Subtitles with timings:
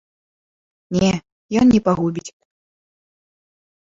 [1.01, 1.11] Не,
[1.61, 2.25] ён не пагубіць.